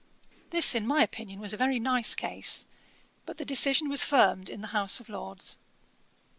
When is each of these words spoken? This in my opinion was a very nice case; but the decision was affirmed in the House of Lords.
This 0.49 0.73
in 0.73 0.87
my 0.87 1.03
opinion 1.03 1.39
was 1.39 1.53
a 1.53 1.57
very 1.57 1.77
nice 1.79 2.15
case; 2.15 2.65
but 3.27 3.37
the 3.37 3.45
decision 3.45 3.87
was 3.87 4.01
affirmed 4.01 4.49
in 4.49 4.61
the 4.61 4.69
House 4.73 4.99
of 4.99 5.09
Lords. 5.09 5.57